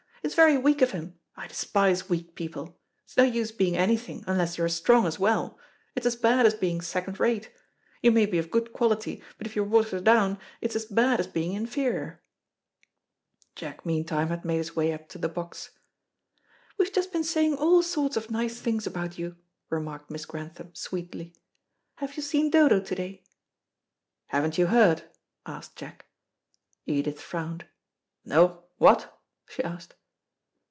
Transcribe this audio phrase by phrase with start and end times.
[0.23, 2.79] It's very weak of him I despise weak people.
[3.03, 5.57] It's no use being anything, unless you're strong as well;
[5.95, 7.49] it's as bad as being second rate.
[8.03, 11.25] You may be of good quality, but if you're watered down, it's as bad as
[11.27, 12.21] being inferior."
[13.55, 15.71] Jack meantime had made his way up to the box.
[16.77, 19.37] "We've just been saying all sorts of nice things about you,"
[19.71, 21.33] remarked Miss Grantham sweetly.
[21.95, 23.23] "Have you seen Dodo to day?"
[24.27, 25.03] "Haven't you heard?"
[25.47, 26.05] asked Jack.
[26.85, 27.65] Edith frowned.
[28.23, 29.95] "No; what?" she asked.